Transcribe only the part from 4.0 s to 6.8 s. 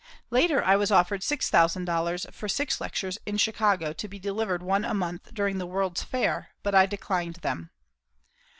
be delivered one a month, during the World's Fair, but